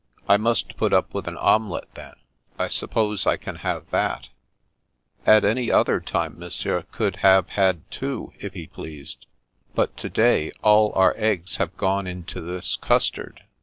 "I 0.27 0.35
must 0.35 0.77
put 0.77 0.93
up 0.93 1.13
with 1.13 1.27
an 1.27 1.37
omelette, 1.37 1.93
then. 1.93 2.15
I 2.57 2.69
suppose 2.69 3.27
I 3.27 3.37
can 3.37 3.57
have 3.57 3.87
that?" 3.91 4.29
"At 5.27 5.45
any 5.45 5.71
other 5.71 5.99
time 5.99 6.39
Monsieur 6.39 6.85
could 6.91 7.17
have 7.17 7.49
had 7.49 7.87
two, 7.91 8.33
if 8.39 8.55
he 8.55 8.65
pleased, 8.65 9.27
but 9.75 9.95
to 9.97 10.09
day 10.09 10.53
all 10.63 10.91
our 10.95 11.13
eggs 11.19 11.57
have 11.57 11.77
gone 11.77 12.07
into 12.07 12.41
this 12.41 12.77
custard. 12.77 13.43